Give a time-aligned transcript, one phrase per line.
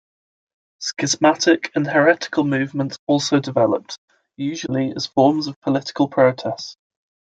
[0.81, 3.99] Schismatic and heretical movements also developed,
[4.35, 6.75] usually as forms of political protest.